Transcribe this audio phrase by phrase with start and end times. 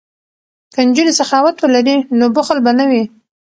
[0.73, 3.03] که نجونې سخاوت ولري نو بخل به نه وي.